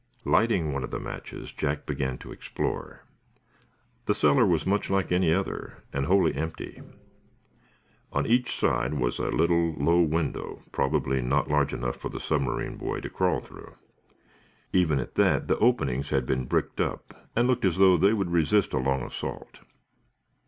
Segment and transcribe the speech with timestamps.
[0.25, 3.05] Lighting one of the matches, Jack began to explore.
[4.07, 6.81] The cellar was much like any other, and wholly empty.
[8.11, 12.77] On each side was a little, low window, probably not large enough for the submarine
[12.77, 13.75] boy to crawl through.
[14.73, 18.31] Even at that the openings had been bricked up and looked as though they would
[18.31, 19.59] resist a long assault.